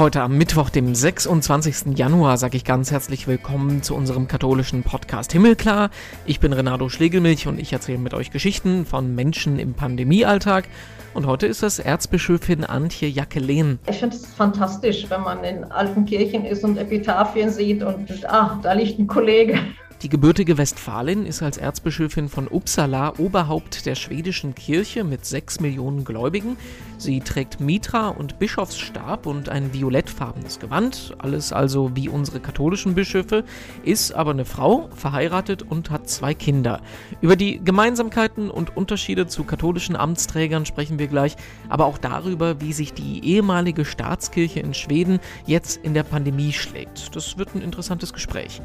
[0.00, 1.98] Heute am Mittwoch, dem 26.
[1.98, 5.90] Januar, sage ich ganz herzlich willkommen zu unserem katholischen Podcast Himmelklar.
[6.24, 10.68] Ich bin Renato Schlegelmilch und ich erzähle mit euch Geschichten von Menschen im Pandemiealltag.
[11.12, 13.78] Und heute ist das Erzbischöfin Antje Jacqueline.
[13.90, 18.58] Ich finde es fantastisch, wenn man in alten Kirchen ist und Epitaphien sieht und ah,
[18.62, 19.60] da liegt ein Kollege.
[20.00, 26.06] Die gebürtige Westfalin ist als Erzbischöfin von Uppsala Oberhaupt der schwedischen Kirche mit sechs Millionen
[26.06, 26.56] Gläubigen.
[27.00, 33.42] Sie trägt Mitra und Bischofsstab und ein violettfarbenes Gewand, alles also wie unsere katholischen Bischöfe,
[33.82, 36.82] ist aber eine Frau, verheiratet und hat zwei Kinder.
[37.22, 41.36] Über die Gemeinsamkeiten und Unterschiede zu katholischen Amtsträgern sprechen wir gleich,
[41.70, 47.16] aber auch darüber, wie sich die ehemalige Staatskirche in Schweden jetzt in der Pandemie schlägt.
[47.16, 48.60] Das wird ein interessantes Gespräch.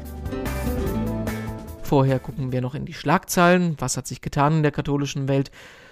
[1.82, 3.76] Vorher gucken wir noch in die Schlagzeilen.
[3.78, 5.50] Was hat sich getan in der katholischen Welt?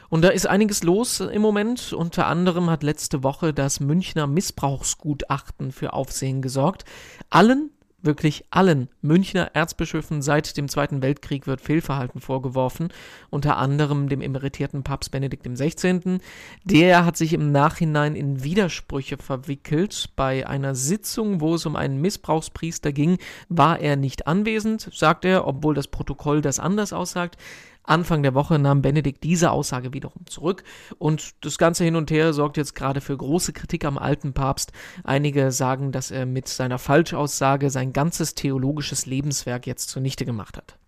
[0.09, 1.93] Und da ist einiges los im Moment.
[1.93, 6.85] Unter anderem hat letzte Woche das Münchner Missbrauchsgutachten für Aufsehen gesorgt.
[7.31, 7.71] Allen
[8.05, 12.89] Wirklich allen Münchner Erzbischöfen seit dem Zweiten Weltkrieg wird Fehlverhalten vorgeworfen,
[13.31, 16.19] unter anderem dem emeritierten Papst Benedikt XVI.
[16.65, 20.11] Der hat sich im Nachhinein in Widersprüche verwickelt.
[20.17, 23.17] Bei einer Sitzung, wo es um einen Missbrauchspriester ging,
[23.49, 27.39] war er nicht anwesend, sagt er, obwohl das Protokoll das anders aussagt.
[27.85, 30.65] Anfang der Woche nahm Benedikt diese Aussage wiederum zurück
[30.99, 34.73] und das ganze hin und her sorgt jetzt gerade für große Kritik am alten Papst.
[35.05, 40.79] Einige sagen, dass er mit seiner Falschaussage sein ganzes theologisches Lebenswerk jetzt zunichte gemacht hat.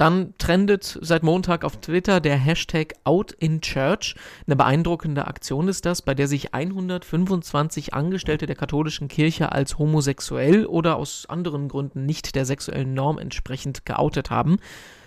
[0.00, 4.14] Dann trendet seit Montag auf Twitter der Hashtag Out in Church.
[4.46, 10.64] Eine beeindruckende Aktion ist das, bei der sich 125 Angestellte der katholischen Kirche als homosexuell
[10.64, 14.56] oder aus anderen Gründen nicht der sexuellen Norm entsprechend geoutet haben.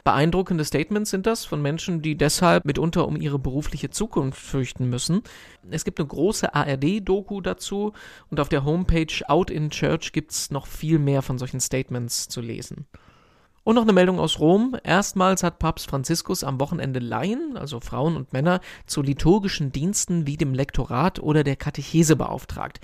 [0.04, 5.24] Beeindruckende Statements sind das von Menschen, die deshalb mitunter um ihre berufliche Zukunft fürchten müssen.
[5.72, 7.94] Es gibt eine große ARD-Doku dazu
[8.30, 12.28] und auf der Homepage Out in Church gibt es noch viel mehr von solchen Statements
[12.28, 12.86] zu lesen.
[13.66, 14.75] Und noch eine Meldung aus Rom.
[14.84, 20.35] Erstmals hat Papst Franziskus am Wochenende Laien, also Frauen und Männer, zu liturgischen Diensten wie
[20.35, 22.81] dem Lektorat oder der Katechese beauftragt.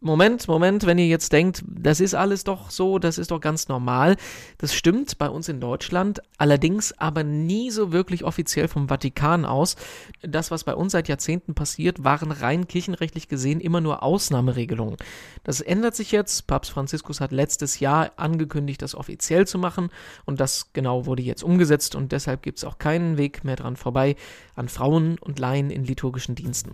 [0.00, 3.68] Moment, Moment, wenn ihr jetzt denkt, das ist alles doch so, das ist doch ganz
[3.68, 4.16] normal.
[4.58, 9.76] Das stimmt bei uns in Deutschland, allerdings aber nie so wirklich offiziell vom Vatikan aus.
[10.20, 14.96] Das, was bei uns seit Jahrzehnten passiert, waren rein kirchenrechtlich gesehen immer nur Ausnahmeregelungen.
[15.42, 16.46] Das ändert sich jetzt.
[16.46, 19.88] Papst Franziskus hat letztes Jahr angekündigt, das offiziell zu machen
[20.26, 23.76] und das genau wurde jetzt umgesetzt und deshalb gibt es auch keinen Weg mehr dran
[23.76, 24.16] vorbei
[24.54, 26.72] an Frauen und Laien in liturgischen Diensten.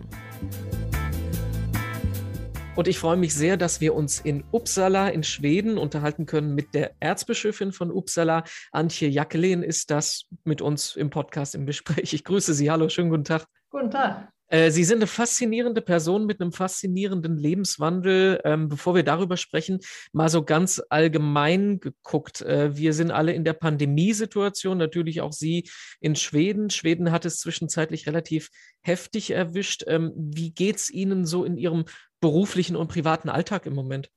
[2.81, 6.73] Und ich freue mich sehr, dass wir uns in Uppsala in Schweden unterhalten können mit
[6.73, 8.43] der Erzbischöfin von Uppsala.
[8.71, 12.11] Antje Jackelin ist das mit uns im Podcast im Gespräch.
[12.11, 12.71] Ich grüße Sie.
[12.71, 13.45] Hallo, schönen guten Tag.
[13.69, 14.29] Guten Tag.
[14.47, 18.41] Äh, Sie sind eine faszinierende Person mit einem faszinierenden Lebenswandel.
[18.45, 19.77] Ähm, bevor wir darüber sprechen,
[20.11, 22.41] mal so ganz allgemein geguckt.
[22.41, 26.71] Äh, wir sind alle in der Pandemiesituation, natürlich auch Sie in Schweden.
[26.71, 28.49] Schweden hat es zwischenzeitlich relativ
[28.81, 29.83] heftig erwischt.
[29.85, 31.85] Ähm, wie geht es Ihnen so in Ihrem
[32.21, 34.09] beruflichen und privaten Alltag im Moment?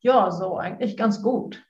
[0.00, 1.62] Ja, so eigentlich ganz gut.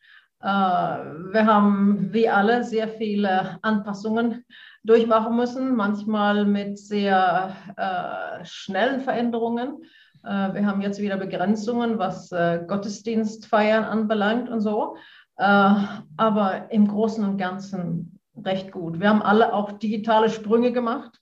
[0.42, 4.44] Äh, wir haben wie alle sehr viele Anpassungen
[4.84, 9.82] durchmachen müssen, manchmal mit sehr äh, schnellen Veränderungen.
[10.24, 14.96] Äh, wir haben jetzt wieder Begrenzungen, was Gottesdienstfeiern anbelangt und so.
[15.36, 19.00] aber im Großen und Ganzen recht gut.
[19.00, 21.18] Wir haben alle auch digitale Sprünge gemacht,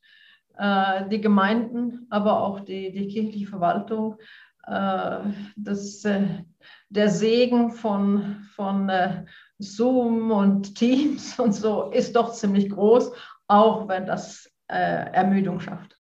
[1.11, 4.25] die Gemeinden, aber auch die, die kirchliche Verwaltung äh,
[4.69, 6.45] das, äh,
[6.89, 9.25] der Segen von, von äh,
[9.59, 13.13] Zoom und Teams und so ist doch ziemlich groß,
[13.47, 15.99] auch wenn das Ermüdung schafft.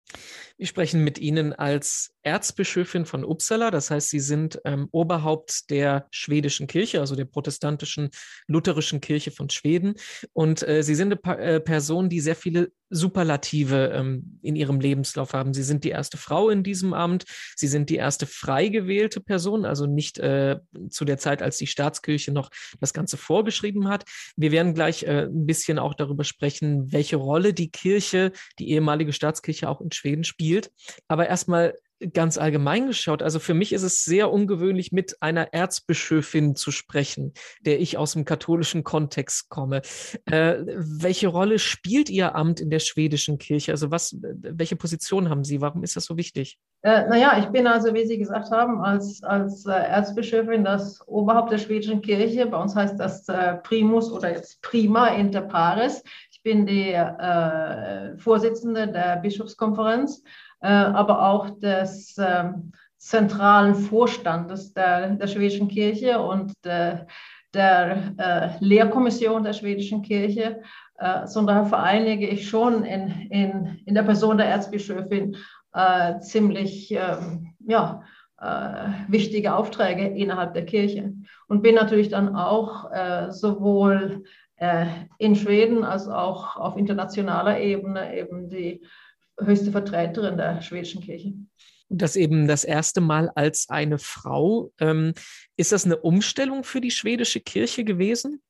[0.57, 3.71] Wir sprechen mit Ihnen als Erzbischöfin von Uppsala.
[3.71, 8.11] Das heißt, Sie sind ähm, Oberhaupt der schwedischen Kirche, also der protestantischen
[8.49, 9.95] lutherischen Kirche von Schweden.
[10.33, 14.81] Und äh, Sie sind eine pa äh, Person, die sehr viele Superlative ähm, in ihrem
[14.81, 15.55] Lebenslauf haben.
[15.55, 17.25] Sie sind die erste Frau in diesem Amt.
[17.55, 20.59] Sie sind die erste frei gewählte Person, also nicht äh,
[20.91, 22.51] zu der Zeit, als die Staatskirche noch
[22.81, 24.05] das Ganze vorgeschrieben hat.
[24.37, 29.13] Wir werden gleich äh, ein bisschen auch darüber sprechen, welche Rolle die Kirche, die ehemalige
[29.13, 30.71] Staatskirche auch in Schweden spielt.
[31.09, 31.75] Aber erstmal
[32.13, 37.33] ganz allgemein geschaut, also für mich ist es sehr ungewöhnlich, mit einer Erzbischöfin zu sprechen,
[37.61, 39.83] der ich aus dem katholischen Kontext komme.
[40.27, 43.73] Äh, welche Rolle spielt Ihr Amt in der schwedischen Kirche?
[43.73, 45.61] Also was, welche Position haben Sie?
[45.61, 46.59] Warum ist das so wichtig?
[46.83, 51.51] Äh, naja, ich bin also, wie Sie gesagt haben, als, als äh, Erzbischöfin das Oberhaupt
[51.51, 52.47] der schwedischen Kirche.
[52.47, 56.03] Bei uns heißt das äh, Primus oder jetzt Prima inter pares.
[56.31, 60.23] Ich bin die äh, Vorsitzende der Bischofskonferenz.
[60.61, 67.07] Äh, aber auch des ähm, zentralen Vorstandes der, der schwedischen Kirche und der,
[67.53, 70.63] der äh, Lehrkommission der schwedischen Kirche,
[70.99, 75.37] äh, sondern vereinige ich schon in, in, in der Person der Erzbischöfin
[75.75, 78.03] äh, ziemlich ähm, ja,
[78.41, 81.13] äh, wichtige Aufträge innerhalb der Kirche.
[81.49, 84.25] Und bin natürlich dann auch äh, sowohl
[85.19, 88.87] in Schweden als auch auf internationaler Ebene eben die
[89.41, 91.35] höchste Vertreterin der schwedischen Kirche.
[91.89, 94.73] Und das eben das erste Mal als eine Frau.
[94.81, 95.15] Ähm,
[95.57, 98.43] ist das eine Umstellung für die schwedische Kirche gewesen?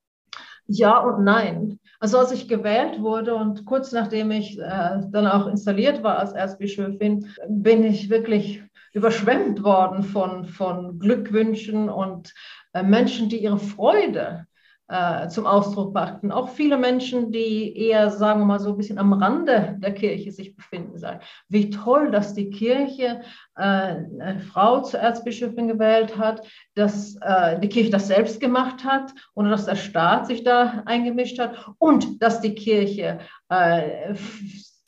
[0.66, 1.78] Ja und nein.
[2.00, 6.32] Also als ich gewählt wurde und kurz nachdem ich äh, dann auch installiert war als
[6.32, 8.62] Erzbischöfin, bin ich wirklich
[8.92, 12.34] überschwemmt worden von, von Glückwünschen und
[12.72, 14.46] äh, Menschen, die ihre Freude
[14.88, 16.30] äh, zum Ausdruck brachten.
[16.30, 20.30] Auch viele Menschen, die eher, sagen wir mal, so ein bisschen am Rande der Kirche
[20.30, 23.22] sich befinden, sagen, wie toll, dass die Kirche
[23.56, 29.12] äh, eine Frau zur Erzbischöfin gewählt hat, dass äh, die Kirche das selbst gemacht hat
[29.34, 33.18] und dass der Staat sich da eingemischt hat und dass die Kirche
[33.48, 34.14] äh,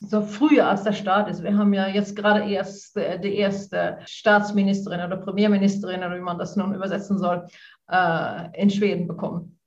[0.00, 1.43] so früh als der Staat ist.
[1.43, 6.55] Wir haben ja jetzt gerade erst die erste Staatsministerin oder Premierministerin oder wie man das
[6.55, 7.47] nun übersetzen soll,
[7.91, 9.58] äh, in Schweden bekommen.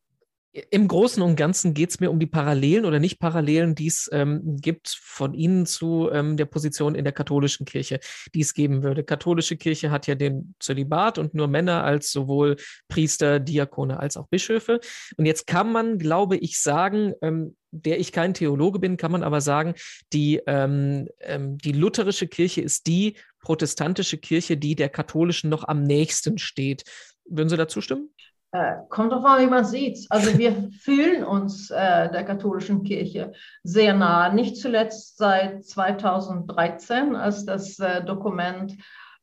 [0.54, 4.10] Im Großen und Ganzen geht es mir um die Parallelen oder nicht Parallelen, die es
[4.12, 8.02] ähm, gibt von Ihnen zu ähm, der Position in der katholischen Kirche,
[8.34, 9.06] die es geben würde.
[9.06, 12.58] Katholische Kirche hat ja den Zölibat und nur Männer als sowohl
[12.90, 14.82] Priester, Diakone als auch Bischöfe.
[15.16, 19.24] Und jetzt kann man, glaube ich, sagen, ähm, der ich kein Theologe bin, kann man
[19.24, 19.76] aber sagen,
[20.12, 25.84] die, ähm, ähm, die lutherische Kirche ist die protestantische Kirche, die der katholischen noch am
[25.84, 26.84] nächsten steht.
[27.24, 28.10] Würden Sie dazu stimmen?
[28.54, 30.06] Äh, kommt darauf an, wie man sieht.
[30.10, 33.32] Also wir fühlen uns äh, der katholischen Kirche
[33.64, 38.76] sehr nah, nicht zuletzt seit 2013, als das äh, Dokument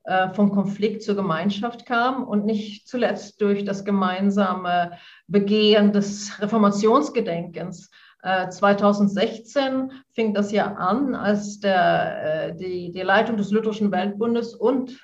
[0.04, 4.92] äh, vom Konflikt zur Gemeinschaft kam und nicht zuletzt durch das gemeinsame
[5.26, 7.90] Begehen des Reformationsgedenkens.
[8.20, 14.54] 2016 äh, fing das ja an, als der, äh, die, die Leitung des Lutherischen Weltbundes
[14.54, 14.98] und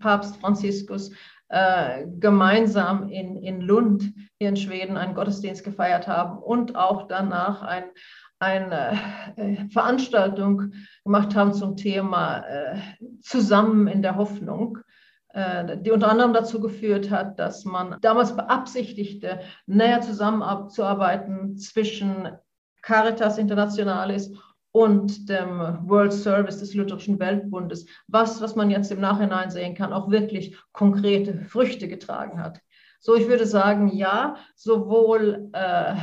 [0.00, 1.10] Papst Franziskus
[1.48, 7.62] äh, gemeinsam in, in Lund hier in Schweden einen Gottesdienst gefeiert haben und auch danach
[7.62, 7.84] ein,
[8.38, 8.98] eine
[9.36, 10.72] äh, Veranstaltung
[11.04, 12.78] gemacht haben zum Thema äh,
[13.20, 14.78] Zusammen in der Hoffnung
[15.34, 22.28] äh, die unter anderem dazu geführt hat, dass man damals beabsichtigte, näher zusammenzuarbeiten zwischen
[22.82, 24.32] Caritas Internationalis
[24.72, 29.92] und dem World Service des Lutherischen Weltbundes, was, was man jetzt im Nachhinein sehen kann,
[29.92, 32.60] auch wirklich konkrete Früchte getragen hat.
[33.00, 35.94] So, ich würde sagen, ja, sowohl äh,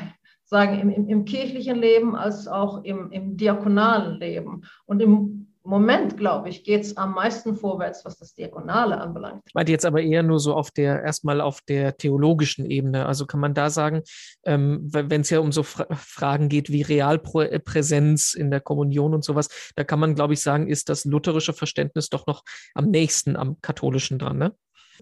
[0.44, 4.64] sagen im, im, im, kirchlichen Leben als auch im, im diakonalen Leben.
[4.86, 9.42] Und im Moment, glaube ich, geht es am meisten vorwärts, was das Diakonale anbelangt.
[9.48, 13.06] Ich meinte jetzt aber eher nur so auf der, erstmal auf der theologischen Ebene.
[13.06, 14.04] Also kann man da sagen,
[14.44, 19.24] ähm, wenn es ja um so Fra Fragen geht wie Realpräsenz in der Kommunion und
[19.24, 23.36] sowas, da kann man, glaube ich, sagen, ist das lutherische Verständnis doch noch am nächsten
[23.36, 24.54] am katholischen dran, ne?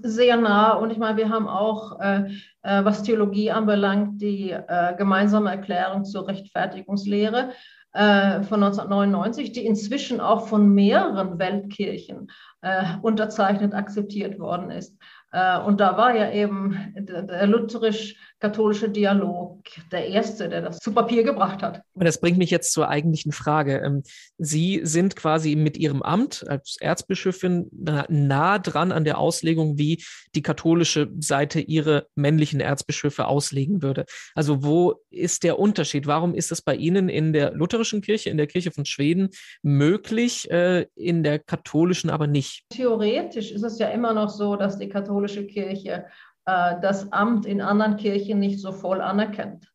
[0.01, 0.73] Sehr nah.
[0.73, 2.25] Und ich meine, wir haben auch, äh,
[2.63, 7.51] äh, was Theologie anbelangt, die äh, gemeinsame Erklärung zur Rechtfertigungslehre
[7.93, 12.31] von 1999, die inzwischen auch von mehreren Weltkirchen
[12.61, 14.97] äh, unterzeichnet, akzeptiert worden ist.
[15.33, 21.23] Äh, und da war ja eben der lutherisch-katholische Dialog der erste, der das zu Papier
[21.23, 21.81] gebracht hat.
[21.93, 23.81] Und das bringt mich jetzt zur eigentlichen Frage.
[23.83, 24.03] Ähm,
[24.37, 30.03] Sie sind quasi mit Ihrem Amt als Erzbischöfin nah dran an der Auslegung, wie
[30.35, 34.05] die katholische Seite ihre männlichen Erzbischöfe auslegen würde.
[34.35, 36.05] Also wo ist der Unterschied?
[36.05, 39.29] Warum ist es bei Ihnen in der lutherischen Kirche, in der Kirche von Schweden
[39.63, 42.65] möglich, äh, in der katholischen aber nicht?
[42.69, 46.05] Theoretisch ist es ja immer noch so, dass die katholische katholische Kirche
[46.45, 49.71] äh, das Amt in anderen Kirchen nicht so voll anerkennt.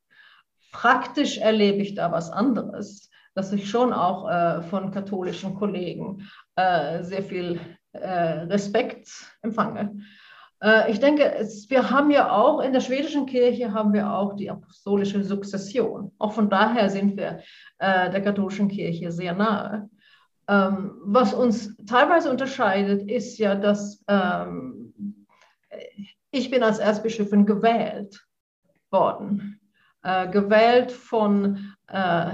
[0.72, 7.02] Praktisch erlebe ich da was anderes, dass ich schon auch äh, von katholischen Kollegen äh,
[7.02, 7.60] sehr viel
[7.94, 9.08] Respekt
[9.40, 9.98] empfange.
[10.88, 14.50] Ich denke, es, wir haben ja auch in der schwedischen Kirche haben wir auch die
[14.50, 16.12] apostolische Sukzession.
[16.18, 17.40] Auch von daher sind wir
[17.78, 19.88] äh, der katholischen Kirche sehr nahe.
[20.48, 24.77] Ähm, was uns teilweise unterscheidet, ist ja, dass ähm,
[26.30, 28.26] ich bin als Erzbischöfin gewählt
[28.90, 29.60] worden,
[30.02, 32.30] äh, gewählt von äh,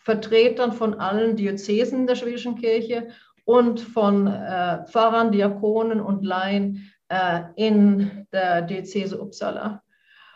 [0.00, 3.08] Vertretern von allen Diözesen der schwedischen Kirche
[3.44, 9.82] und von äh, Pfarrern, Diakonen und Laien äh, in der Diözese Uppsala.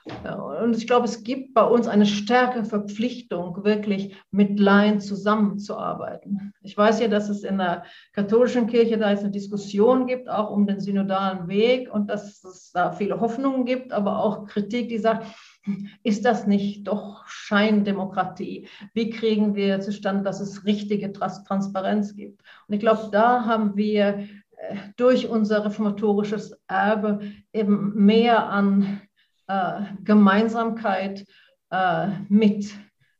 [0.05, 6.53] Und ich glaube, es gibt bei uns eine stärkere Verpflichtung, wirklich mit Laien zusammenzuarbeiten.
[6.63, 10.51] Ich weiß ja, dass es in der katholischen Kirche da jetzt eine Diskussion gibt, auch
[10.51, 14.99] um den synodalen Weg und dass es da viele Hoffnungen gibt, aber auch Kritik, die
[14.99, 15.27] sagt,
[16.03, 18.69] ist das nicht doch Scheindemokratie?
[18.95, 22.43] Wie kriegen wir zustande, dass es richtige Transparenz gibt?
[22.67, 27.21] Und ich glaube, da haben wir äh, durch unser reformatorisches Erbe
[27.53, 29.03] eben mehr an
[29.47, 31.27] äh, Gemeinsamkeit
[31.71, 32.75] äh, mit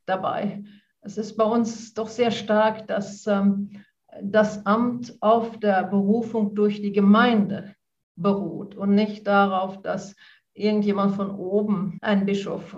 [0.05, 0.63] dabei.
[1.01, 3.83] Es ist bei uns doch sehr stark, dass ähm,
[4.21, 7.75] das Amt auf der Berufung durch die Gemeinde
[8.15, 10.15] beruht und nicht darauf, dass
[10.53, 12.77] irgendjemand von oben einen Bischof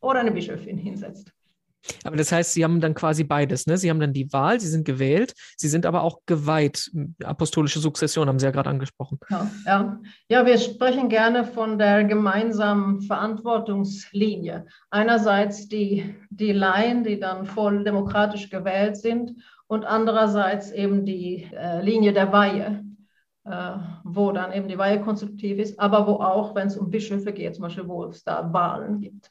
[0.00, 1.32] oder eine Bischöfin hinsetzt.
[2.04, 3.66] Aber das heißt, Sie haben dann quasi beides.
[3.66, 3.76] Ne?
[3.76, 6.90] Sie haben dann die Wahl, Sie sind gewählt, Sie sind aber auch geweiht.
[7.22, 9.18] Apostolische Sukzession haben Sie ja gerade angesprochen.
[9.30, 10.00] Ja, ja.
[10.28, 14.66] ja, wir sprechen gerne von der gemeinsamen Verantwortungslinie.
[14.90, 19.32] Einerseits die, die Laien, die dann voll demokratisch gewählt sind,
[19.68, 22.84] und andererseits eben die äh, Linie der Weihe,
[23.44, 27.32] äh, wo dann eben die Weihe konstruktiv ist, aber wo auch, wenn es um Bischöfe
[27.32, 29.30] geht, zum Beispiel, wo es da Wahlen gibt.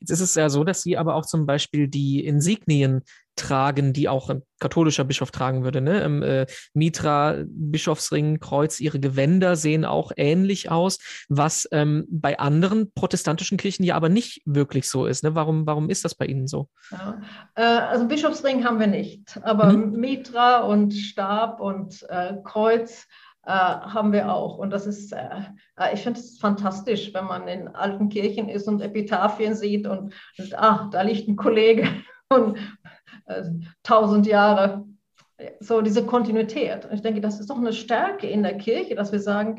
[0.00, 3.02] Jetzt ist es ja so, dass Sie aber auch zum Beispiel die Insignien
[3.36, 5.80] tragen, die auch ein katholischer Bischof tragen würde.
[5.80, 6.02] Ne?
[6.02, 12.92] Ähm, äh, Mitra, Bischofsring, Kreuz, ihre Gewänder sehen auch ähnlich aus, was ähm, bei anderen
[12.92, 15.24] protestantischen Kirchen ja aber nicht wirklich so ist.
[15.24, 15.34] Ne?
[15.34, 16.68] Warum, warum ist das bei Ihnen so?
[16.90, 17.20] Ja,
[17.56, 19.98] äh, also Bischofsring haben wir nicht, aber mhm.
[19.98, 23.06] Mitra und Stab und äh, Kreuz
[23.46, 24.58] äh, haben wir auch.
[24.58, 25.28] Und das ist, äh,
[25.78, 30.14] äh ich finde es fantastisch, wenn man in alten Kirchen ist und Epitaphien sieht und,
[30.38, 31.88] und ah, da liegt ein Kollege
[32.30, 32.58] und
[33.26, 33.42] äh,
[33.82, 34.84] tausend Jahre.
[35.58, 36.84] So diese Kontinuität.
[36.84, 39.58] Und ich denke, das ist doch eine Stärke in der Kirche, dass wir sagen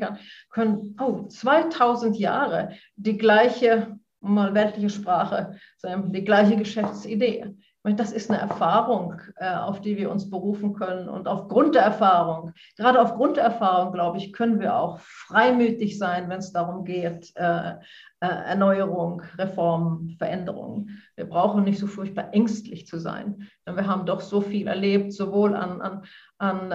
[0.50, 7.54] können, oh, 2000 Jahre die gleiche, mal weltliche Sprache, die gleiche Geschäftsidee
[7.94, 11.08] das ist eine Erfahrung, äh, auf die wir uns berufen können.
[11.08, 16.28] Und aufgrund der Erfahrung, gerade aufgrund der Erfahrung, glaube ich, können wir auch freimütig sein,
[16.28, 17.74] wenn es darum geht, äh,
[18.20, 20.88] äh, Erneuerung, Reform, Veränderung.
[21.14, 23.48] Wir brauchen nicht so furchtbar ängstlich zu sein.
[23.64, 26.02] Wir haben doch so viel erlebt, sowohl an, an,
[26.38, 26.74] an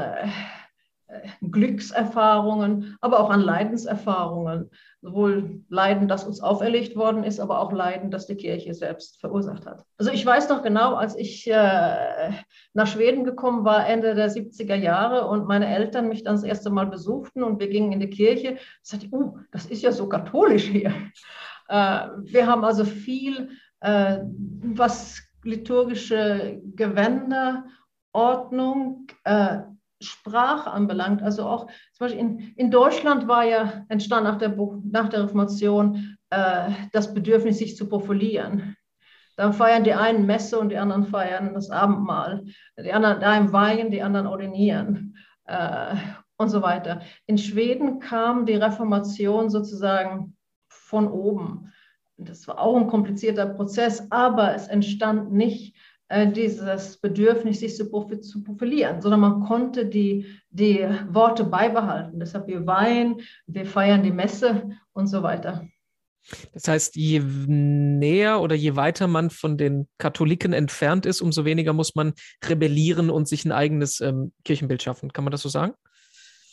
[1.42, 4.70] Glückserfahrungen, aber auch an Leidenserfahrungen.
[5.02, 9.66] Sowohl Leiden, das uns auferlegt worden ist, aber auch Leiden, das die Kirche selbst verursacht
[9.66, 9.84] hat.
[9.98, 12.32] Also ich weiß noch genau, als ich äh,
[12.74, 16.70] nach Schweden gekommen war, Ende der 70er Jahre und meine Eltern mich dann das erste
[16.70, 20.08] Mal besuchten und wir gingen in die Kirche, sagte ich, uh, das ist ja so
[20.08, 20.94] katholisch hier.
[21.68, 23.50] Äh, wir haben also viel,
[23.80, 24.20] äh,
[24.62, 27.66] was liturgische Gewänder,
[28.14, 29.60] Ordnung, äh,
[30.02, 31.22] Sprache anbelangt.
[31.22, 36.18] Also auch zum Beispiel in, in Deutschland war ja entstanden nach der, nach der Reformation
[36.30, 38.76] äh, das Bedürfnis, sich zu profilieren.
[39.38, 42.46] Dann feiern die einen Messe und die anderen feiern das Abendmahl.
[42.78, 45.96] Die anderen die einen weihen, die anderen ordinieren äh,
[46.38, 47.02] und so weiter.
[47.26, 50.36] In Schweden kam die Reformation sozusagen
[50.68, 51.72] von oben.
[52.18, 55.76] Das war auch ein komplizierter Prozess, aber es entstand nicht
[56.34, 57.90] dieses Bedürfnis, sich zu,
[58.22, 62.20] zu profilieren, sondern man konnte die, die Worte beibehalten.
[62.20, 65.66] Deshalb wir weinen, wir feiern die Messe und so weiter.
[66.54, 71.74] Das heißt, je näher oder je weiter man von den Katholiken entfernt ist, umso weniger
[71.74, 72.14] muss man
[72.46, 75.14] rebellieren und sich ein eigenes ähm, Kirchenbild schaffen.
[75.14, 75.74] Kann man das so sagen?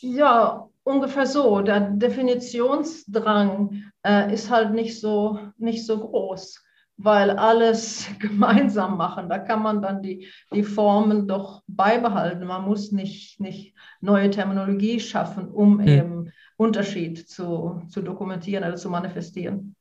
[0.01, 1.61] Ja, ungefähr so.
[1.61, 6.63] Der Definitionsdrang äh, ist halt nicht so, nicht so groß
[6.99, 9.29] weil alles gemeinsam machen.
[9.29, 12.47] Da kann man dann die, die Formen doch beibehalten.
[12.47, 15.89] Man muss nicht, nicht neue Terminologie schaffen, um hm.
[15.89, 19.77] eben Unterschied zu, zu dokumentieren oder zu manifestieren.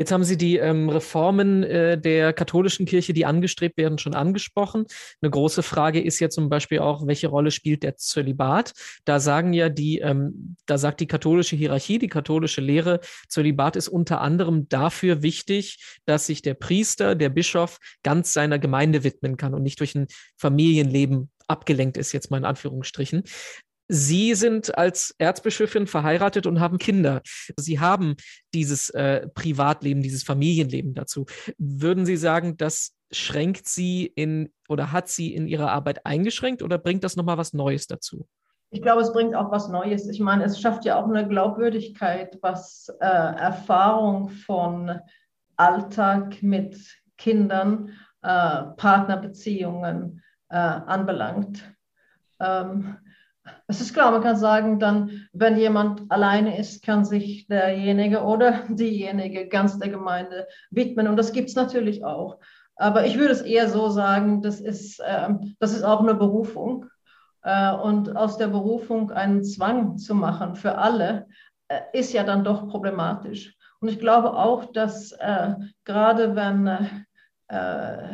[0.00, 4.86] Jetzt haben Sie die ähm, Reformen äh, der katholischen Kirche, die angestrebt werden, schon angesprochen.
[5.20, 8.72] Eine große Frage ist ja zum Beispiel auch, welche Rolle spielt der Zölibat?
[9.04, 13.88] Da sagen ja die, ähm, da sagt die katholische Hierarchie, die katholische Lehre, Zölibat ist
[13.88, 19.52] unter anderem dafür wichtig, dass sich der Priester, der Bischof ganz seiner Gemeinde widmen kann
[19.52, 20.06] und nicht durch ein
[20.38, 23.24] Familienleben abgelenkt ist, jetzt mal in Anführungsstrichen.
[23.92, 27.22] Sie sind als Erzbischöfin verheiratet und haben Kinder.
[27.56, 28.14] Sie haben
[28.54, 31.26] dieses äh, Privatleben, dieses Familienleben dazu.
[31.58, 36.78] Würden Sie sagen, das schränkt Sie in oder hat Sie in Ihrer Arbeit eingeschränkt oder
[36.78, 38.28] bringt das nochmal was Neues dazu?
[38.70, 40.08] Ich glaube, es bringt auch was Neues.
[40.08, 45.00] Ich meine, es schafft ja auch eine Glaubwürdigkeit, was äh, Erfahrung von
[45.56, 46.78] Alltag mit
[47.18, 47.90] Kindern,
[48.22, 51.64] äh, Partnerbeziehungen äh, anbelangt.
[52.38, 52.96] Ähm,
[53.66, 58.64] Es ist klar, man kann sagen, dann, wenn jemand alleine ist, kann sich derjenige oder
[58.68, 61.08] diejenige ganz der Gemeinde widmen.
[61.08, 62.38] Und das gibt es natürlich auch.
[62.76, 65.28] Aber ich würde es eher so sagen, das ist, äh,
[65.58, 66.86] das ist auch eine Berufung.
[67.42, 71.26] Äh, und aus der Berufung einen Zwang zu machen für alle,
[71.68, 73.56] äh, ist ja dann doch problematisch.
[73.80, 75.54] Und ich glaube auch, dass äh,
[75.84, 77.06] gerade wenn
[77.48, 78.08] äh,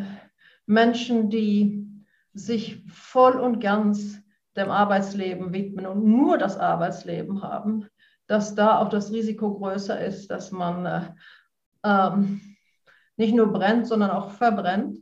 [0.67, 1.87] Menschen, die
[2.35, 4.21] sich voll und ganz
[4.57, 7.87] dem Arbeitsleben widmen und nur das Arbeitsleben haben,
[8.27, 11.01] dass da auch das Risiko größer ist, dass man äh,
[11.85, 12.41] ähm,
[13.17, 14.99] nicht nur brennt, sondern auch verbrennt.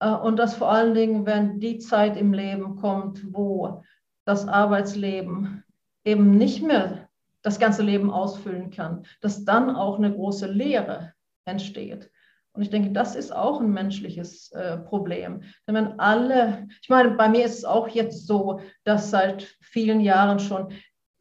[0.00, 3.82] Äh, und dass vor allen Dingen, wenn die Zeit im Leben kommt, wo
[4.24, 5.64] das Arbeitsleben
[6.04, 7.08] eben nicht mehr
[7.42, 11.12] das ganze Leben ausfüllen kann, dass dann auch eine große Leere
[11.44, 12.10] entsteht.
[12.54, 15.42] Und ich denke, das ist auch ein menschliches äh, Problem.
[15.66, 20.00] Denn wenn alle, ich meine, bei mir ist es auch jetzt so, dass seit vielen
[20.00, 20.68] Jahren schon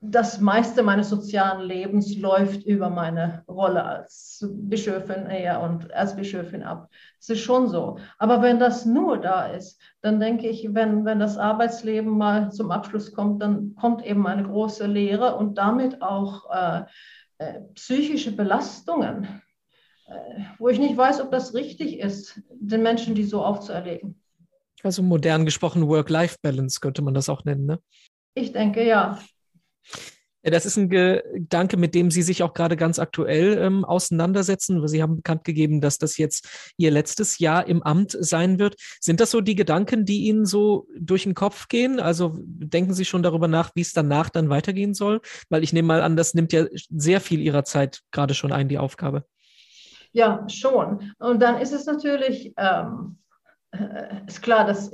[0.03, 6.63] das meiste meines sozialen Lebens läuft über meine Rolle als Bischöfin eher und als Bischöfin
[6.63, 6.89] ab.
[7.19, 7.99] Das ist schon so.
[8.17, 12.71] Aber wenn das nur da ist, dann denke ich, wenn, wenn das Arbeitsleben mal zum
[12.71, 16.81] Abschluss kommt, dann kommt eben eine große Lehre und damit auch äh,
[17.37, 19.41] äh, psychische Belastungen,
[20.59, 24.15] wo ich nicht weiß, ob das richtig ist, den Menschen die so aufzuerlegen.
[24.83, 27.79] Also modern gesprochen Work-Life-Balance könnte man das auch nennen, ne?
[28.33, 29.19] Ich denke ja.
[30.43, 34.87] Das ist ein Gedanke, mit dem Sie sich auch gerade ganz aktuell ähm, auseinandersetzen.
[34.87, 38.75] Sie haben bekannt gegeben, dass das jetzt Ihr letztes Jahr im Amt sein wird.
[38.99, 41.99] Sind das so die Gedanken, die Ihnen so durch den Kopf gehen?
[41.99, 45.21] Also denken Sie schon darüber nach, wie es danach dann weitergehen soll?
[45.49, 48.67] Weil ich nehme mal an, das nimmt ja sehr viel Ihrer Zeit gerade schon ein,
[48.67, 49.25] die Aufgabe.
[50.13, 51.13] Ja, schon.
[51.19, 53.17] Und dann ist es natürlich ähm,
[53.71, 54.91] äh, ist klar, dass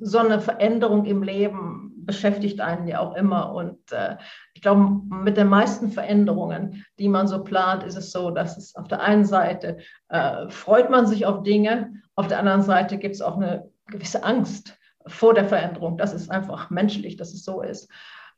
[0.00, 3.54] so eine Veränderung im Leben beschäftigt einen ja auch immer.
[3.54, 4.16] Und äh,
[4.54, 8.74] ich glaube, mit den meisten Veränderungen, die man so plant, ist es so, dass es
[8.76, 13.14] auf der einen Seite äh, freut man sich auf Dinge, auf der anderen Seite gibt
[13.14, 14.76] es auch eine gewisse Angst
[15.06, 15.96] vor der Veränderung.
[15.96, 17.90] Das ist einfach menschlich, dass es so ist.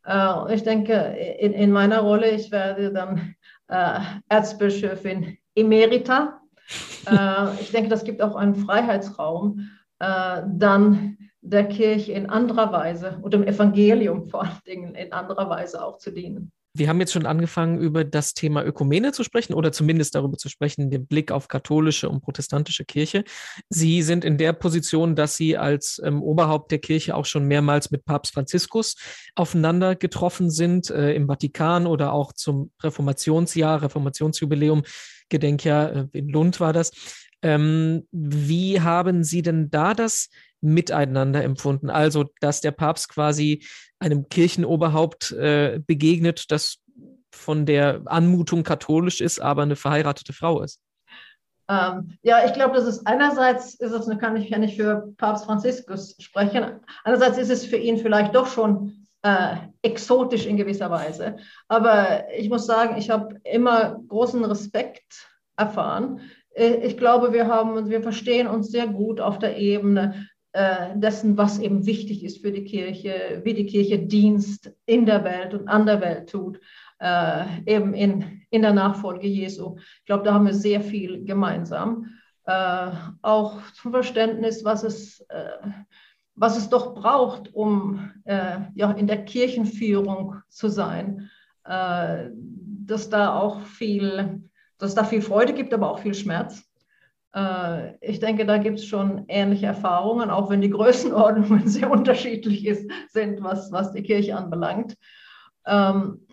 [0.04, 3.34] Äh, ich denke, in, in, meiner Rolle, ich werde dann
[3.68, 6.40] äh, Erzbischöfin Emerita.
[7.06, 13.18] Äh, ich denke, das gibt auch einen Freiheitsraum äh, dann der Kirche in anderer Weise
[13.22, 16.52] und dem Evangelium vor allen Dingen in anderer Weise auch zu dienen.
[16.72, 20.48] Wir haben jetzt schon angefangen, über das Thema Ökumene zu sprechen oder zumindest darüber zu
[20.48, 23.24] sprechen, den Blick auf katholische und protestantische Kirche.
[23.68, 27.90] Sie sind in der Position, dass Sie als ähm, Oberhaupt der Kirche auch schon mehrmals
[27.90, 28.94] mit Papst Franziskus
[29.34, 34.84] aufeinander getroffen sind, äh, im Vatikan oder auch zum Reformationsjahr, Reformationsjubiläum,
[35.30, 36.92] Gedenkjahr äh, in Lund war das.
[37.42, 40.28] Ähm, wie haben Sie denn da das
[40.60, 41.88] miteinander empfunden?
[41.88, 43.64] Also, dass der Papst quasi
[43.98, 46.78] einem Kirchenoberhaupt äh, begegnet, das
[47.32, 50.80] von der Anmutung katholisch ist, aber eine verheiratete Frau ist.
[51.70, 55.44] Ähm, ja, ich glaube, das ist einerseits ist es, kann ich ja nicht für Papst
[55.44, 56.80] Franziskus sprechen.
[57.04, 61.36] Einerseits ist es für ihn vielleicht doch schon äh, exotisch in gewisser Weise.
[61.68, 66.20] Aber ich muss sagen, ich habe immer großen Respekt erfahren
[66.54, 71.36] äh, ich glaube, wir haben wir verstehen uns sehr gut auf der Ebene äh, dessen,
[71.36, 75.68] was eben wichtig ist für die Kirche, wie die Kirche Dienst in der Welt und
[75.68, 76.60] an der Welt tut,
[76.98, 79.76] äh, eben in, in der Nachfolge Jesu.
[80.00, 82.06] Ich glaube, da haben wir sehr viel gemeinsam.
[83.22, 85.24] auch zum Verständnis, was es,
[86.40, 91.28] was es doch braucht, um ja, in der Kirchenführung zu sein,
[91.62, 94.40] dass da auch viel
[94.80, 96.64] dass da viel Freude gibt, aber auch viel Schmerz.
[97.34, 102.66] Äh, ich denke, da gibt es schon ähnliche Erfahrungen, auch wenn die Größenordnungen sehr unterschiedlich
[102.66, 104.96] ist, sind, was, was die Kirche anbelangt.
[105.66, 106.26] Ähm,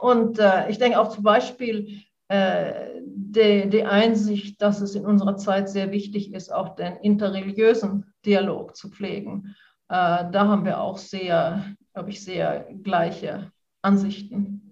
[0.00, 5.36] und äh, ich denke auch zum Beispiel äh, die, die Einsicht, dass es in unserer
[5.36, 9.54] Zeit sehr wichtig ist, auch den interreligiösen Dialog zu pflegen.
[9.88, 14.66] da haben wir auch sehr, glaube ich, sehr gleiche Ansichten.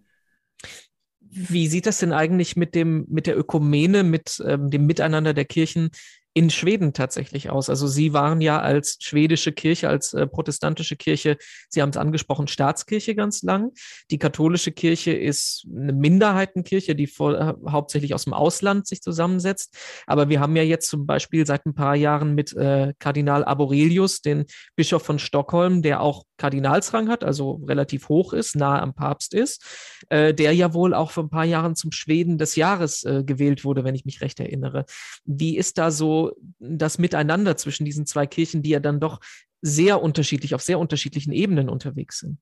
[1.21, 5.45] Wie sieht das denn eigentlich mit dem, mit der Ökumene, mit ähm, dem Miteinander der
[5.45, 5.91] Kirchen
[6.35, 7.71] in Schweden tatsächlich aus?
[7.71, 11.37] Also Sie waren ja als schwedische Kirche, als äh, protestantische Kirche,
[11.69, 13.71] Sie haben es angesprochen, Staatskirche ganz lang.
[14.11, 19.77] Die katholische Kirche ist eine Minderheitenkirche, die vor, äh, hauptsächlich aus dem Ausland sich zusammensetzt.
[20.07, 24.21] Aber wir haben ja jetzt zum Beispiel seit ein paar Jahren mit äh, Kardinal Aborelius,
[24.21, 24.45] den
[24.77, 29.65] Bischof von Stockholm, der auch Kardinalsrang hat, also relativ hoch ist, nahe am Papst ist,
[30.09, 33.65] äh, der ja wohl auch vor ein paar Jahren zum Schweden des Jahres äh, gewählt
[33.65, 34.85] wurde, wenn ich mich recht erinnere.
[35.25, 39.21] Wie ist da so das Miteinander zwischen diesen zwei Kirchen, die ja dann doch
[39.63, 42.39] sehr unterschiedlich, auf sehr unterschiedlichen Ebenen unterwegs sind.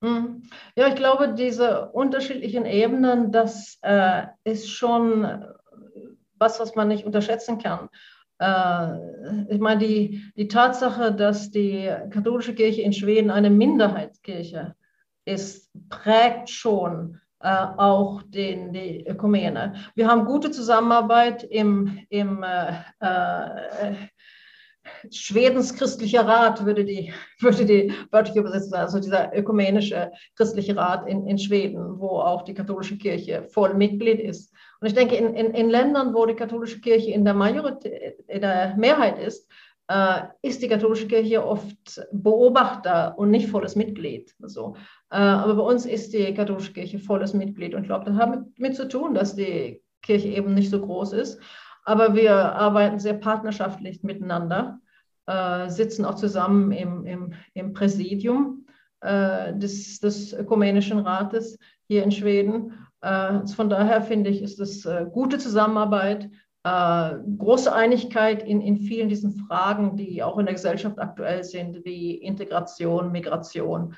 [0.00, 0.42] Mhm.
[0.76, 5.44] Ja, ich glaube, diese unterschiedlichen Ebenen, das äh, ist schon
[6.38, 7.88] was, was man nicht unterschätzen kann.
[8.38, 14.74] Äh, ich meine, die, die Tatsache, dass die katholische Kirche in Schweden eine Minderheitskirche
[15.24, 19.74] ist, prägt schon äh, auch den, die Ökumene.
[19.94, 23.94] Wir haben gute Zusammenarbeit im, im äh, äh,
[25.10, 31.08] Schwedens christlicher Rat, würde die, würde die wörtlich übersetzt sein, also dieser ökumenische christliche Rat
[31.08, 34.52] in, in Schweden, wo auch die katholische Kirche voll Mitglied ist.
[34.80, 38.40] Und ich denke, in, in, in Ländern, wo die katholische Kirche in der, Majorität, in
[38.40, 39.50] der Mehrheit ist,
[39.88, 44.34] äh, ist die katholische Kirche oft Beobachter und nicht volles Mitglied.
[44.42, 44.76] Also,
[45.10, 48.30] äh, aber bei uns ist die katholische Kirche volles Mitglied und ich glaube, das hat
[48.30, 51.40] mit, mit zu tun, dass die Kirche eben nicht so groß ist.
[51.84, 54.78] Aber wir arbeiten sehr partnerschaftlich miteinander,
[55.26, 58.66] äh, sitzen auch zusammen im, im, im Präsidium
[59.00, 62.74] äh, des, des Ökumenischen Rates hier in Schweden.
[63.00, 66.28] Äh, von daher finde ich, ist es äh, gute Zusammenarbeit,
[66.64, 71.84] äh, große Einigkeit in, in vielen diesen Fragen, die auch in der Gesellschaft aktuell sind,
[71.84, 73.94] wie Integration, Migration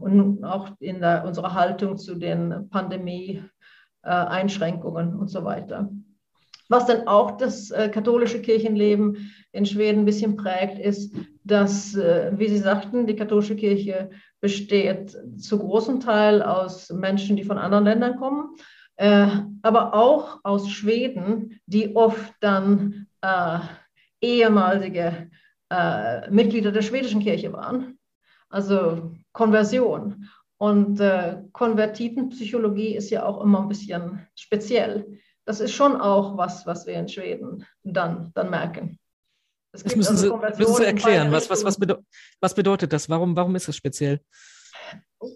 [0.00, 5.90] und auch in der, unserer Haltung zu den Pandemie-Einschränkungen und so weiter.
[6.68, 12.58] Was dann auch das katholische Kirchenleben in Schweden ein bisschen prägt, ist, dass, wie Sie
[12.58, 14.10] sagten, die katholische Kirche
[14.42, 18.56] besteht zu großem Teil aus Menschen, die von anderen Ländern kommen,
[18.96, 19.28] äh,
[19.62, 23.60] aber auch aus Schweden, die oft dann äh,
[24.20, 25.30] ehemalige
[25.70, 27.98] äh, Mitglieder der schwedischen Kirche waren.
[28.50, 30.28] Also Konversion.
[30.58, 35.18] Und äh, Konvertitenpsychologie ist ja auch immer ein bisschen speziell.
[35.44, 38.98] Das ist schon auch was, was wir in Schweden dann, dann merken.
[39.72, 41.32] Das müssen, also Sie, müssen Sie erklären.
[41.32, 42.06] Was, was, was, bedeutet,
[42.40, 43.08] was bedeutet das?
[43.08, 44.20] Warum, warum ist das speziell?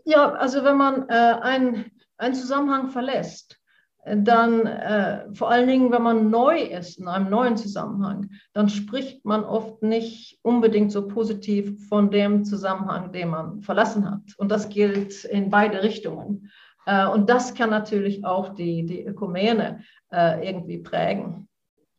[0.05, 3.59] Ja, also wenn man äh, einen, einen Zusammenhang verlässt,
[4.07, 9.25] dann äh, vor allen Dingen, wenn man neu ist in einem neuen Zusammenhang, dann spricht
[9.25, 14.21] man oft nicht unbedingt so positiv von dem Zusammenhang, den man verlassen hat.
[14.37, 16.53] Und das gilt in beide Richtungen.
[16.87, 21.49] Äh, und das kann natürlich auch die, die Ökumene äh, irgendwie prägen.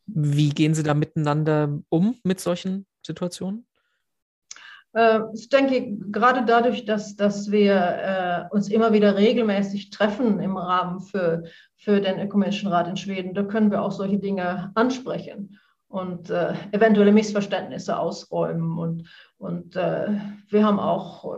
[0.08, 3.66] Wie gehen Sie da miteinander um mit solchen Situationen?
[4.94, 10.56] Äh, ich denke, gerade dadurch, dass, dass wir äh, uns immer wieder regelmäßig treffen im
[10.56, 11.44] Rahmen für,
[11.76, 16.54] für den Ökumenischen Rat in Schweden, da können wir auch solche Dinge ansprechen und äh,
[16.72, 18.78] eventuelle Missverständnisse ausräumen.
[18.78, 20.08] Und, und äh,
[20.48, 21.36] wir haben auch,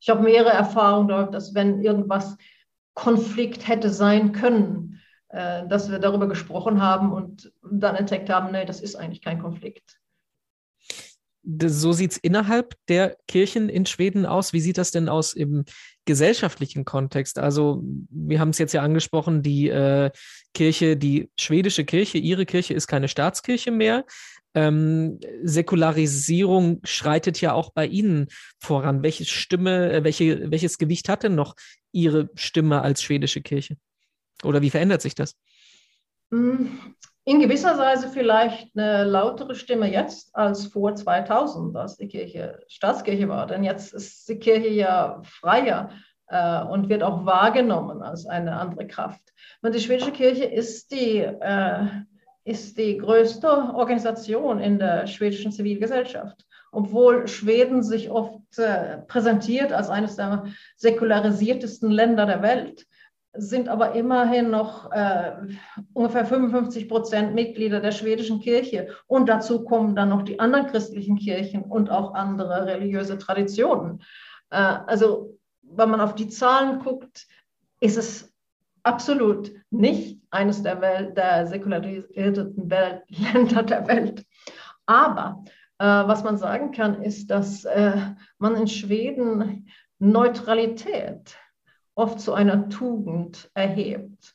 [0.00, 2.36] ich habe mehrere Erfahrungen dort, dass wenn irgendwas
[2.94, 4.83] Konflikt hätte sein können,
[5.34, 9.40] äh, dass wir darüber gesprochen haben und dann entdeckt haben, nee, das ist eigentlich kein
[9.40, 9.98] Konflikt.
[11.42, 14.52] So sieht es innerhalb der Kirchen in Schweden aus.
[14.52, 15.64] Wie sieht das denn aus im
[16.04, 17.38] gesellschaftlichen Kontext?
[17.38, 20.10] Also, wir haben es jetzt ja angesprochen, die äh,
[20.54, 24.06] Kirche, die schwedische Kirche, ihre Kirche ist keine Staatskirche mehr.
[24.54, 28.28] Ähm, Säkularisierung schreitet ja auch bei Ihnen
[28.60, 29.02] voran.
[29.02, 31.56] Welche Stimme, äh, welche, welches Gewicht hat denn noch
[31.90, 33.76] Ihre Stimme als schwedische Kirche?
[34.44, 35.36] Oder wie verändert sich das?
[36.30, 36.66] Mm,
[37.24, 43.28] in gewisser Weise vielleicht eine lautere Stimme jetzt als vor 2000, als die Kirche Staatskirche
[43.28, 43.46] war.
[43.46, 45.90] Denn jetzt ist die Kirche ja freier
[46.28, 49.22] äh, und wird auch wahrgenommen als eine andere Kraft.
[49.62, 51.86] Und die schwedische Kirche ist die, äh,
[52.44, 59.88] ist die größte Organisation in der schwedischen Zivilgesellschaft obwohl Schweden sich oft äh, präsentiert als
[59.88, 62.86] eines der säkularisiertesten Länder der Welt,
[63.36, 65.32] sind aber immerhin noch äh,
[65.92, 68.88] ungefähr 55 Prozent Mitglieder der schwedischen Kirche.
[69.06, 74.02] Und dazu kommen dann noch die anderen christlichen Kirchen und auch andere religiöse Traditionen.
[74.50, 77.26] Äh, also wenn man auf die Zahlen guckt,
[77.80, 78.32] ist es
[78.82, 84.24] absolut nicht eines der, Welt, der säkularisierten Welt, Länder der Welt.
[84.86, 85.44] Aber
[85.78, 87.96] äh, was man sagen kann, ist, dass äh,
[88.38, 89.66] man in Schweden
[89.98, 91.36] Neutralität
[91.94, 94.34] oft zu einer Tugend erhebt.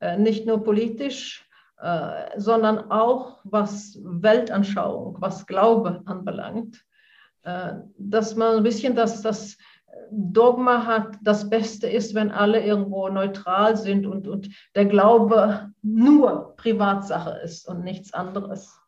[0.00, 1.48] Äh, nicht nur politisch,
[1.80, 6.84] äh, sondern auch was Weltanschauung, was Glaube anbelangt.
[7.42, 9.56] Äh, dass man ein bisschen das, das
[10.10, 16.54] Dogma hat, das Beste ist, wenn alle irgendwo neutral sind und, und der Glaube nur
[16.56, 18.78] Privatsache ist und nichts anderes.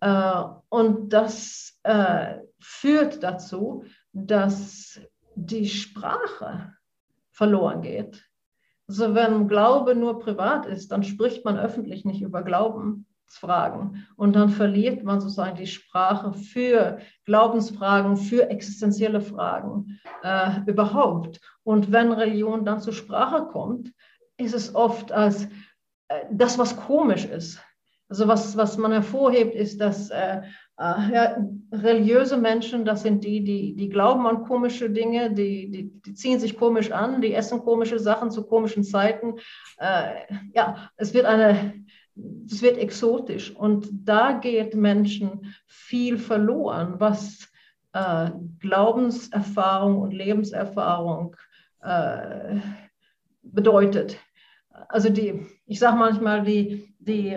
[0.00, 1.80] Und das
[2.60, 5.00] führt dazu, dass
[5.34, 6.72] die Sprache
[7.38, 8.28] verloren geht.
[8.88, 13.06] Also wenn Glaube nur privat ist, dann spricht man öffentlich nicht über Glauben.
[13.30, 14.06] Fragen.
[14.16, 21.38] Und dann verliert man sozusagen die Sprache für Glaubensfragen, für existenzielle Fragen äh, überhaupt.
[21.62, 23.92] Und wenn Religion dann zur Sprache kommt,
[24.38, 25.44] ist es oft als
[26.08, 27.60] äh, das, was komisch ist.
[28.08, 30.40] Also was, was man hervorhebt, ist, dass äh,
[30.78, 31.36] ja,
[31.72, 36.38] religiöse Menschen, das sind die, die, die glauben an komische Dinge, die, die, die ziehen
[36.38, 39.34] sich komisch an, die essen komische Sachen zu komischen Zeiten.
[39.78, 40.14] Äh,
[40.54, 41.74] ja, es wird eine
[42.46, 47.48] es wird exotisch und da geht Menschen viel verloren, was
[47.92, 51.36] äh, Glaubenserfahrung und Lebenserfahrung
[51.80, 52.56] äh,
[53.42, 54.18] bedeutet.
[54.88, 57.36] Also die, ich sage manchmal, die, die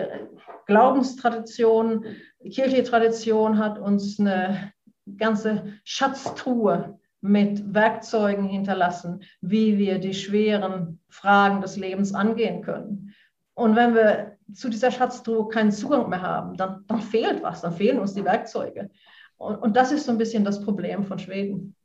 [0.66, 2.04] Glaubenstradition,
[2.42, 4.72] kirchliche Tradition hat uns eine
[5.18, 13.14] ganze Schatztruhe mit Werkzeugen hinterlassen, wie wir die schweren Fragen des Lebens angehen können.
[13.54, 17.74] Und wenn wir zu dieser Schatztruhe keinen Zugang mehr haben, dann, dann fehlt was, dann
[17.74, 18.90] fehlen uns die Werkzeuge.
[19.36, 21.76] Und, und das ist so ein bisschen das Problem von Schweden.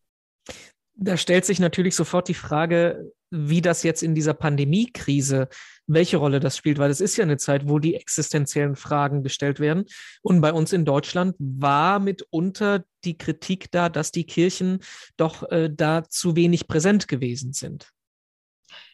[0.95, 5.49] Da stellt sich natürlich sofort die Frage, wie das jetzt in dieser Pandemiekrise,
[5.85, 9.59] welche Rolle das spielt, weil es ist ja eine Zeit, wo die existenziellen Fragen gestellt
[9.59, 9.85] werden.
[10.21, 14.79] Und bei uns in Deutschland war mitunter die Kritik da, dass die Kirchen
[15.15, 17.91] doch äh, da zu wenig präsent gewesen sind.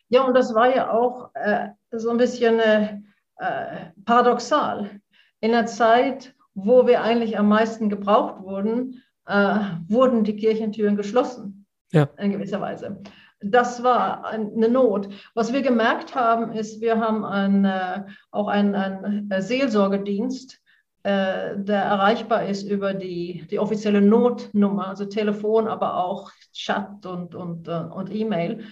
[0.09, 2.99] Ja, und das war ja auch äh, so ein bisschen äh,
[3.37, 5.01] äh, paradoxal.
[5.39, 11.65] In der Zeit, wo wir eigentlich am meisten gebraucht wurden, äh, wurden die Kirchentüren geschlossen.
[11.91, 12.09] Ja.
[12.17, 13.01] In gewisser Weise.
[13.43, 15.09] Das war eine Not.
[15.33, 20.59] Was wir gemerkt haben, ist, wir haben ein, äh, auch einen, einen Seelsorgedienst,
[21.03, 27.35] äh, der erreichbar ist über die, die offizielle Notnummer, also Telefon, aber auch Chat und,
[27.35, 28.65] und, und E-Mail.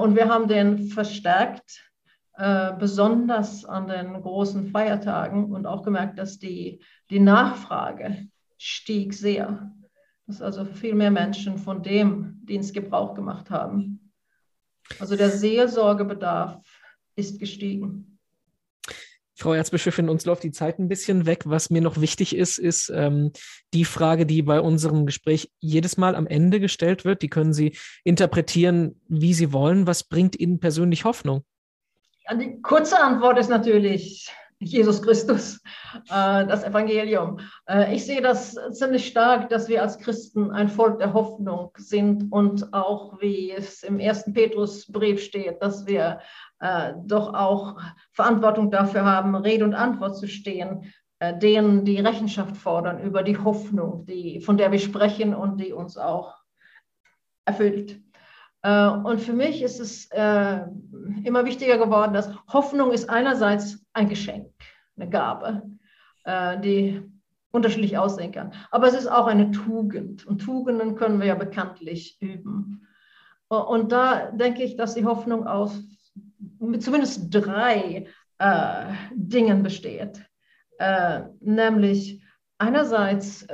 [0.00, 1.88] Und wir haben den verstärkt
[2.38, 6.78] äh, besonders an den großen Feiertagen und auch gemerkt, dass die,
[7.10, 9.72] die Nachfrage stieg sehr.
[10.28, 14.12] Dass also viel mehr Menschen von dem Dienst Gebrauch gemacht haben.
[15.00, 16.62] Also der Seelsorgebedarf
[17.16, 18.18] ist gestiegen.
[19.34, 21.44] Frau Erzbischöfin, uns läuft die Zeit ein bisschen weg.
[21.46, 23.32] Was mir noch wichtig ist, ist ähm,
[23.72, 27.22] die Frage, die bei unserem Gespräch jedes Mal am Ende gestellt wird.
[27.22, 29.86] Die können Sie interpretieren, wie Sie wollen.
[29.86, 31.44] Was bringt Ihnen persönlich Hoffnung?
[32.38, 35.60] Die kurze Antwort ist natürlich Jesus Christus,
[36.10, 37.38] äh, das Evangelium.
[37.68, 42.32] Äh, ich sehe das ziemlich stark, dass wir als Christen ein Volk der Hoffnung sind
[42.32, 46.20] und auch, wie es im ersten Petrusbrief steht, dass wir
[46.58, 47.80] äh, doch auch
[48.12, 54.06] Verantwortung dafür haben, Rede und Antwort zu stehen, denen die Rechenschaft fordern über die Hoffnung,
[54.06, 56.36] die, von der wir sprechen und die uns auch
[57.44, 58.00] erfüllt.
[58.62, 60.60] Äh, und für mich ist es äh,
[61.24, 64.52] immer wichtiger geworden, dass Hoffnung ist einerseits ein Geschenk,
[64.96, 65.62] eine Gabe,
[66.24, 67.02] äh, die
[67.50, 68.52] unterschiedlich aussehen kann.
[68.70, 70.26] Aber es ist auch eine Tugend.
[70.26, 72.86] Und Tugenden können wir ja bekanntlich üben.
[73.48, 75.82] Und da denke ich, dass die Hoffnung aus
[76.80, 78.06] zumindest drei
[79.14, 80.22] Dingen besteht.
[81.40, 82.22] Nämlich
[82.58, 83.46] einerseits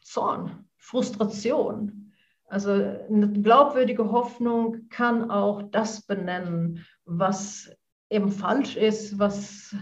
[0.00, 2.05] Zorn, Frustration,
[2.48, 7.70] also eine glaubwürdige Hoffnung kann auch das benennen, was
[8.08, 9.74] eben falsch ist, was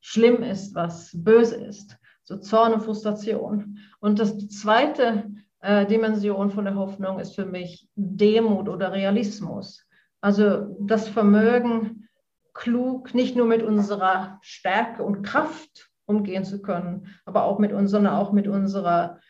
[0.00, 1.98] schlimm ist, was böse ist.
[2.22, 3.78] So Zorn und Frustration.
[4.00, 9.84] Und das, zweite äh, Dimension von der Hoffnung ist für mich Demut oder Realismus.
[10.20, 12.08] Also das Vermögen,
[12.54, 17.90] klug nicht nur mit unserer Stärke und Kraft umgehen zu können, aber auch mit, uns,
[17.90, 19.20] sondern auch mit unserer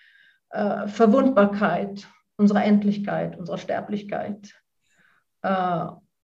[0.50, 4.54] äh, Verwundbarkeit unserer Endlichkeit, unserer Sterblichkeit.
[5.42, 5.86] Äh,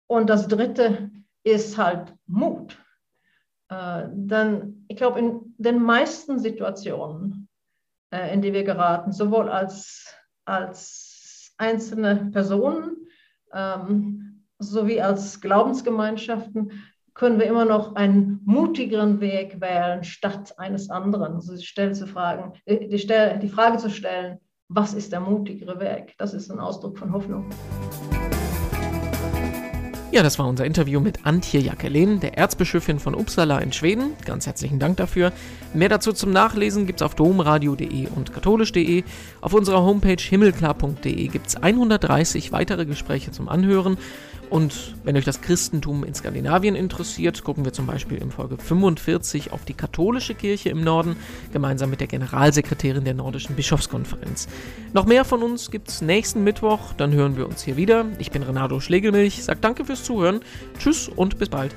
[0.06, 1.10] und das Dritte
[1.44, 2.78] ist halt Mut.
[3.68, 7.48] Äh, denn ich glaube, in den meisten Situationen,
[8.10, 13.08] äh, in die wir geraten, sowohl als, als einzelne Personen
[13.52, 16.84] ähm, sowie als Glaubensgemeinschaften,
[17.14, 21.34] können wir immer noch einen mutigeren Weg wählen statt eines anderen.
[21.34, 26.14] Also die, Stelle zu fragen, die, die Frage zu stellen, was ist der mutigere Weg?
[26.18, 27.48] Das ist ein Ausdruck von Hoffnung.
[30.10, 34.12] Ja, das war unser Interview mit Antje Jackelin, der Erzbischöfin von Uppsala in Schweden.
[34.24, 35.32] Ganz herzlichen Dank dafür.
[35.74, 39.04] Mehr dazu zum Nachlesen gibt es auf domradio.de und katholisch.de.
[39.40, 43.98] Auf unserer Homepage himmelklar.de gibt es 130 weitere Gespräche zum Anhören
[44.50, 49.52] und wenn euch das Christentum in Skandinavien interessiert, gucken wir zum Beispiel in Folge 45
[49.52, 51.16] auf die katholische Kirche im Norden,
[51.52, 54.48] gemeinsam mit der Generalsekretärin der Nordischen Bischofskonferenz.
[54.92, 58.06] Noch mehr von uns gibt es nächsten Mittwoch, dann hören wir uns hier wieder.
[58.18, 60.40] Ich bin Renato Schlegelmilch, sag danke fürs Zuhören,
[60.78, 61.74] tschüss und bis bald.